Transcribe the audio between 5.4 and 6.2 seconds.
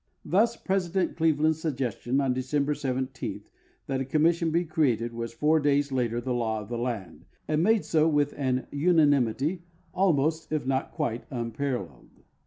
days later